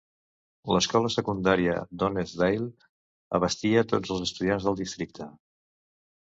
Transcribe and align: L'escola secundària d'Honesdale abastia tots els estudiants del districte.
L'escola 0.75 1.09
secundària 1.15 1.75
d'Honesdale 2.03 2.71
abastia 3.41 3.85
tots 3.93 4.15
els 4.17 4.25
estudiants 4.29 4.67
del 4.71 4.81
districte. 4.83 5.29